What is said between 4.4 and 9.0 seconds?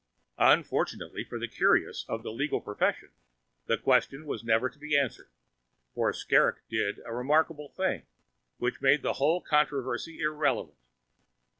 never to be answered, for Skrrgck did a remarkable thing which